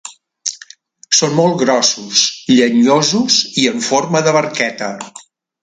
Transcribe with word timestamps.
Són 1.17 1.35
molt 1.39 1.59
grossos, 1.59 2.23
llenyosos 2.55 3.39
i 3.65 3.69
en 3.75 3.87
forma 3.91 4.25
de 4.31 4.35
barqueta. 4.41 4.91